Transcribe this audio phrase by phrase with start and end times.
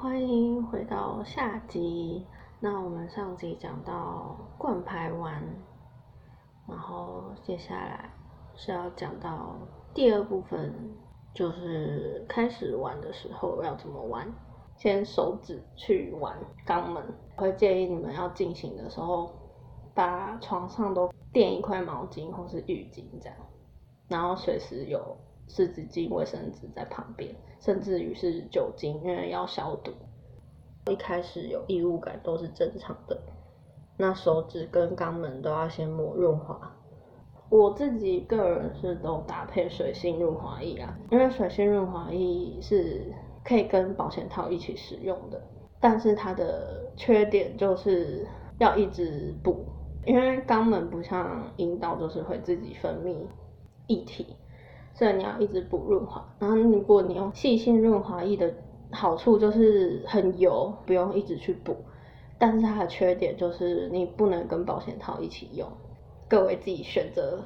[0.00, 2.24] 欢迎回到下集。
[2.60, 5.42] 那我们上集讲到冠牌完，
[6.68, 8.08] 然后接下来
[8.54, 9.56] 是要讲到
[9.92, 10.72] 第二部分，
[11.34, 14.32] 就是开始玩的时候要怎么玩。
[14.76, 17.02] 先手指去玩肛门，
[17.34, 19.34] 会建议你们要进行的时候，
[19.96, 23.36] 把床上都垫一块毛巾或是浴巾这样，
[24.06, 25.16] 然后随时有
[25.48, 29.92] 湿纸巾、卫生纸在旁边，甚至于是酒精，因为要消毒。
[30.90, 33.20] 一开始有异物感都是正常的，
[33.96, 36.74] 那手指跟肛门都要先抹润滑。
[37.50, 43.12] 我自己个人是都搭配水性润滑液啊，因为水性润滑液是
[43.42, 45.42] 可以跟保险套一起使用的，
[45.80, 48.26] 但是它的缺点就是
[48.58, 49.64] 要一直补，
[50.04, 53.16] 因为肛门不像阴道就是会自己分泌
[53.86, 54.36] 液体，
[54.98, 56.28] 所以你要一直补润滑。
[56.40, 58.52] 然后如果你用细性润滑液的。
[58.90, 61.76] 好处就是很油，不用一直去补，
[62.38, 65.70] 但是它的缺点就是你不能跟保险套一起用。
[66.26, 67.38] 各位自己选择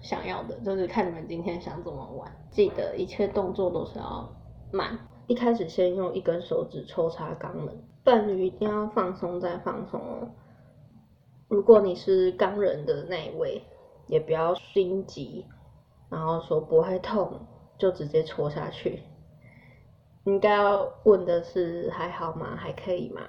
[0.00, 2.32] 想要的，就是看你们今天想怎么玩。
[2.50, 4.26] 记得一切动作都是要
[4.72, 10.30] 慢，一开始先用一根手指抽插肛门，伴侣一定要放松再放松哦。
[11.48, 13.62] 如果你是肛人的那一位，
[14.06, 15.44] 也不要心急，
[16.10, 17.46] 然后说不会痛
[17.78, 19.02] 就直接戳下去。
[20.24, 22.54] 应该要问的是还好吗？
[22.56, 23.22] 还可以吗？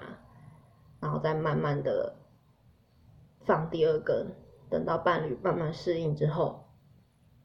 [1.00, 2.16] 然后再慢慢的
[3.45, 4.35] 放第二根，
[4.69, 6.66] 等到伴侣慢慢适应之后，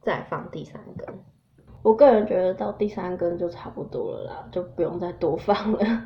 [0.02, 1.24] 再放第三根。
[1.82, 6.04] 我个人觉得到第三根就差不多了啦，就不用再多放了。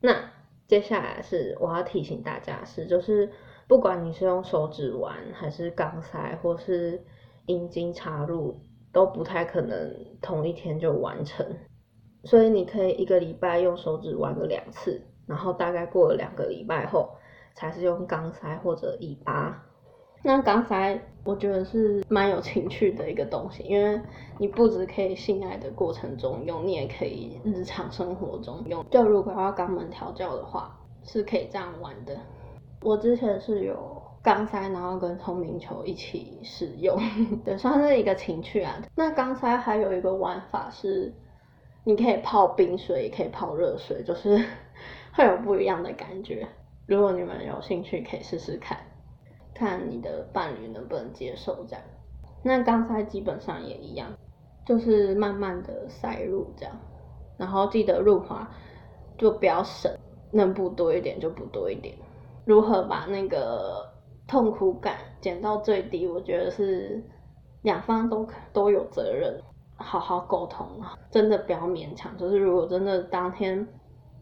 [0.00, 0.30] 那
[0.66, 3.32] 接下来是我要提醒大家是，就是
[3.66, 7.02] 不管你是用手指玩，还是钢塞，或是
[7.46, 8.60] 阴茎插入，
[8.92, 11.46] 都不太可能同一天就完成。
[12.24, 17.10] 所以你可以一个礼拜用手指玩个两次，然后大概过了两个礼拜后，
[17.54, 19.62] 才是用钢塞或者尾巴。
[20.22, 24.00] 那钢塞我觉得是蛮有情趣的一个东西，因为
[24.38, 28.82] 你不止可以性爱的过程中用，你也可以日常生活中用。
[28.90, 32.16] 就如果要肛门调教的话，是可以这样玩的。
[32.84, 36.96] 我之前是有钢塞，然后跟聪明球一起使用，
[37.44, 38.80] 对，算是一个情趣啊。
[38.94, 41.12] 那钢塞还有一个玩法是。
[41.86, 44.42] 你可以泡冰水，也可以泡热水，就是
[45.12, 46.48] 会有不一样的感觉。
[46.86, 48.78] 如果你们有兴趣，可以试试看，
[49.54, 51.84] 看你的伴侣能不能接受这样。
[52.42, 54.08] 那刚才基本上也一样，
[54.64, 56.74] 就是慢慢的塞入这样，
[57.36, 58.50] 然后记得润滑，
[59.18, 59.94] 就不要省，
[60.32, 61.94] 能补多一点就补多一点。
[62.44, 63.92] 如何把那个
[64.26, 66.06] 痛苦感减到最低？
[66.06, 67.02] 我觉得是
[67.62, 69.40] 两方都都有责任。
[69.76, 72.16] 好好沟通啊，真的不要勉强。
[72.16, 73.66] 就是如果真的当天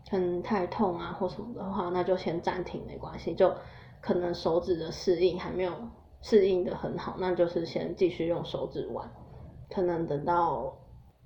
[0.08, 3.34] 很太痛啊或什么的话，那就先暂停，没关系。
[3.34, 3.52] 就
[4.00, 5.72] 可能手指的适应还没有
[6.22, 9.08] 适应的很好，那就是先继续用手指玩。
[9.68, 10.74] 可能等到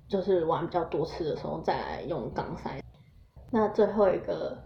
[0.08, 2.82] 就是玩比较多次的时候再来用钢塞。
[3.52, 4.58] 那最后一个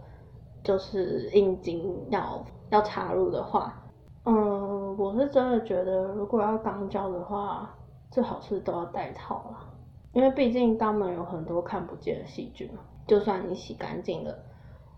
[0.63, 3.83] 就是阴茎要要插入的话，
[4.25, 7.75] 嗯，我是真的觉得如果要肛交的话。
[8.11, 9.69] 最好是都要戴套啦，
[10.11, 12.81] 因为毕竟肛门有很多看不见的细菌嘛。
[13.07, 14.37] 就算你洗干净了，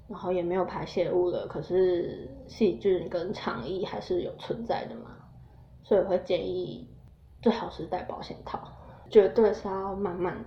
[0.08, 5.12] 然后也没有排泄物了，可是细菌跟肠液还是有存在的嘛。
[5.84, 6.90] 所以我会建议
[7.40, 8.60] 最好是戴保险套，
[9.12, 10.44] 绝对是要慢慢。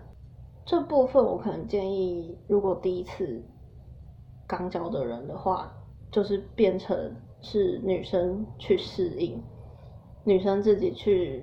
[0.64, 3.44] 这部分我可能建议，如果第一次
[4.48, 5.72] 肛交的人的话，
[6.10, 9.42] 就是变成是女生去适应，
[10.24, 11.42] 女生自己去。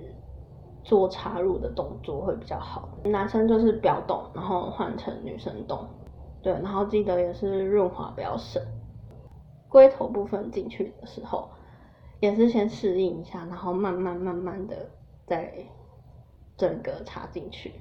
[0.86, 5.88] 做插入的动作会比较好，男生就是不要动，然后换成女生动，
[6.42, 8.62] 对，然后记得也是润滑不要省。
[9.70, 11.48] 龟头部分进去的时候，
[12.20, 14.90] 也是先适应一下，然后慢慢慢慢的
[15.24, 15.54] 再
[16.58, 17.72] 整个插进去。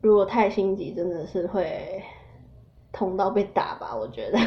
[0.00, 2.02] 如果太心急，真的是会
[2.92, 3.94] 痛到被打吧？
[3.94, 4.38] 我觉得，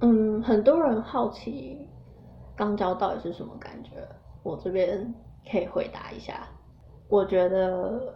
[0.00, 1.86] 嗯，很多人好奇
[2.56, 4.06] 肛交到底是什么感觉，
[4.42, 5.14] 我这边
[5.50, 6.46] 可以回答一下。
[7.08, 8.14] 我觉得，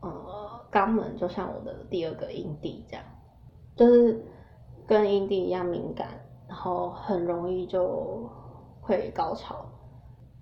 [0.00, 3.04] 呃，肛门就像我的第二个阴蒂这样，
[3.74, 4.24] 就是
[4.86, 6.08] 跟阴蒂一样敏感，
[6.48, 8.30] 然后很容易就
[8.80, 9.66] 会高潮，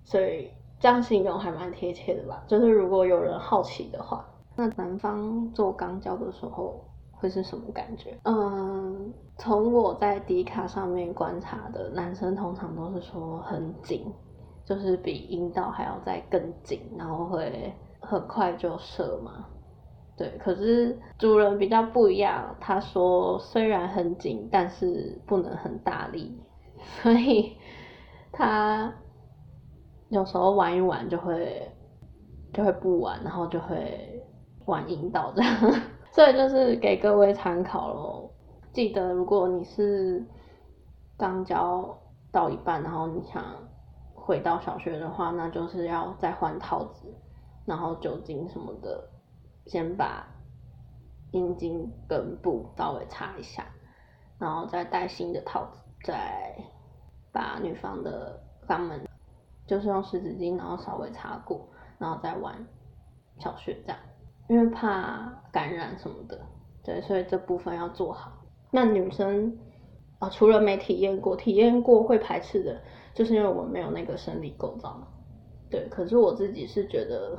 [0.03, 2.43] 所以这样形容还蛮贴切的吧。
[2.47, 4.23] 就是如果有人好奇的话，
[4.55, 8.17] 那男方做肛交的时候会是什么感觉？
[8.23, 14.05] 嗯，从我在迪卡上面观察的男生，通常都是说很紧，
[14.65, 17.73] 就是比阴道还要再更紧，然后会。
[18.07, 19.47] 很快就射嘛，
[20.15, 26.39] 对，可是主人比较不一样，他说虽然很紧，但是不能很大力，
[27.01, 27.57] 所以
[28.31, 28.93] 他
[30.09, 31.67] 有时候玩一玩就会
[32.53, 34.14] 就会不玩，然后就会
[34.65, 35.55] 玩引导这样，
[36.11, 38.31] 所以就是给各位参考咯。
[38.73, 40.25] 记得如果你是
[41.17, 41.97] 刚教
[42.31, 43.43] 到一半，然后你想
[44.13, 47.13] 回到小学的话，那就是要再换套子，
[47.65, 49.09] 然后酒精什么的。
[49.67, 50.27] 先把
[51.31, 53.65] 阴茎根部稍微擦一下，
[54.37, 56.55] 然后再戴新的套子，再
[57.31, 59.07] 把女方的肛门，
[59.65, 62.67] 就是用湿纸巾，然后稍微擦过，然后再玩
[63.39, 63.97] 小穴这样，
[64.47, 66.39] 因为怕感染什么的，
[66.83, 68.31] 对，所以这部分要做好。
[68.71, 69.57] 那女生
[70.19, 72.81] 啊，除了没体验过，体验过会排斥的，
[73.13, 74.99] 就是因为我没有那个生理构造，
[75.69, 77.37] 对，可是我自己是觉得。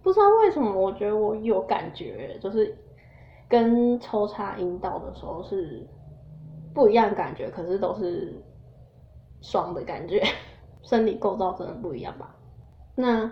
[0.00, 2.74] 不知道为什么，我觉得我有感觉，就是
[3.46, 5.86] 跟抽插阴道的时候是
[6.72, 8.32] 不一样感觉，可是都是
[9.42, 10.22] 爽的感觉，
[10.82, 12.34] 生理构造真的不一样吧？
[12.94, 13.30] 那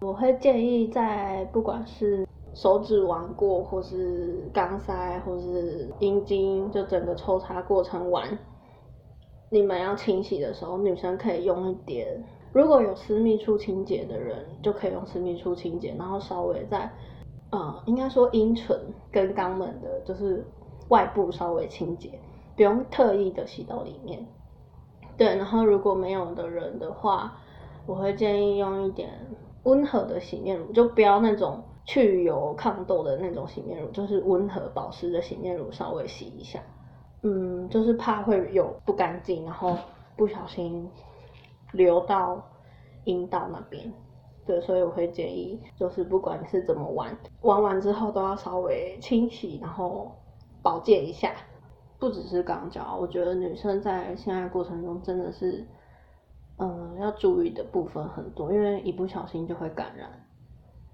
[0.00, 2.27] 我会建议在不管是
[2.58, 8.36] 手指玩过，或是肛塞，或是阴茎，就整个抽插过程完，
[9.48, 12.24] 你们要清洗的时候，女生可以用一点。
[12.52, 16.90] 如果有私密处清洁的人，就可以用私密处清洁，然后稍微在，
[17.52, 18.76] 呃，应该说阴唇
[19.12, 20.44] 跟肛门的，就是
[20.88, 22.18] 外部稍微清洁，
[22.56, 24.26] 不用特意的洗到里面。
[25.16, 27.36] 对，然后如果没有的人的话，
[27.86, 29.10] 我会建议用一点
[29.62, 36.60] 温和的洗面乳，就不要那种去油抗痘的那种洗面乳，就是温和保湿的洗面乳，稍微洗一下。
[37.22, 39.76] 嗯，就是怕会有不干净，然后
[40.14, 40.88] 不小心。
[41.72, 42.42] 流到
[43.04, 43.92] 阴道那边，
[44.46, 50.10] 对，所以我会建议，就是不管是怎么玩，玩完之后都要稍微清洗，然后
[50.62, 51.30] 保健一下。
[51.98, 55.66] 不只是肛交，我觉得女生在性爱过程中真的是，
[56.56, 60.08] 嗯，要注意的部分很多，因为一不小心就会感染，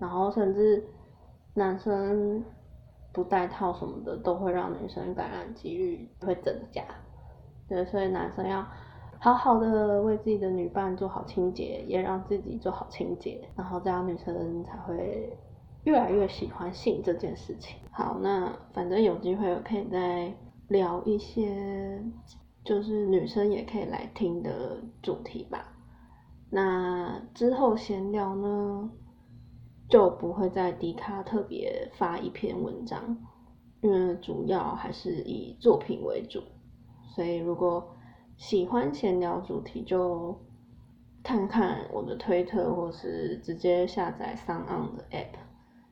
[0.04, 0.84] 然后甚至
[1.54, 2.44] 男生
[3.10, 6.84] 不戴套什么的，都会让女生感染几率会增加。
[7.66, 8.66] 对，所以男生要。
[9.20, 15.34] 好好的为自己的女伴做好清洁，也让自己做好清洁，然后这样女生才会
[15.84, 17.78] 越来越喜欢性这件事情。
[17.90, 20.30] 好，那反正有机会我可以再
[20.68, 22.04] 聊一些，
[22.64, 25.72] 就是女生也可以来听的主题吧。
[26.50, 28.90] 那之后闲聊呢，
[29.94, 33.16] 就不会在迪卡特别发一篇文章，
[33.80, 36.42] 因为主要还是以作品为主，
[37.14, 37.88] 所以如果。
[38.36, 40.36] 喜欢闲聊主题就
[41.22, 45.38] 看看我的推特，或是直接下载 s o n 的 App，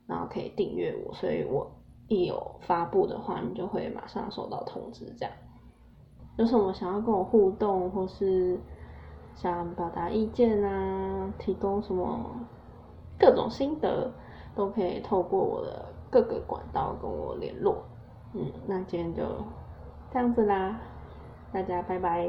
[0.09, 1.71] 然后可以订阅我，所以我
[2.09, 5.15] 一有发布的话，你就会马上收到通知。
[5.17, 5.33] 这样
[6.37, 8.59] 有什么想要跟我互动，或是
[9.37, 12.45] 想表达意见啊，提供什么
[13.23, 14.11] 各种心得，
[14.57, 17.85] 都可以透过我的各个管道跟我联络。
[18.35, 19.23] 嗯，那今天就
[20.13, 20.81] 这样子啦。
[21.53, 22.29] 大家拜拜。